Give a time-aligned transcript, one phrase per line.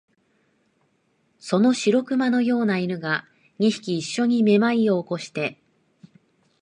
[1.37, 3.27] その白熊のような犬が、
[3.59, 5.61] 二匹いっしょにめまいを起こして、